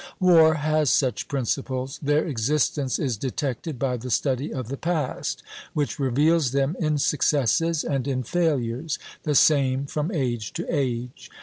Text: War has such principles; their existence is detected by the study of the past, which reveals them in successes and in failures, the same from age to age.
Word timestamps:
War 0.19 0.55
has 0.55 0.89
such 0.89 1.27
principles; 1.27 1.99
their 2.01 2.25
existence 2.25 2.97
is 2.97 3.17
detected 3.17 3.77
by 3.77 3.97
the 3.97 4.09
study 4.09 4.51
of 4.51 4.67
the 4.67 4.75
past, 4.77 5.43
which 5.75 5.99
reveals 5.99 6.53
them 6.53 6.75
in 6.79 6.97
successes 6.97 7.83
and 7.83 8.07
in 8.07 8.23
failures, 8.23 8.97
the 9.21 9.35
same 9.35 9.85
from 9.85 10.11
age 10.11 10.53
to 10.53 10.65
age. 10.75 11.29